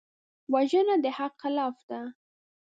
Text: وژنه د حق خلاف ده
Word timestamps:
وژنه 0.53 0.95
د 1.03 1.05
حق 1.17 1.33
خلاف 1.41 1.77
ده 1.89 2.01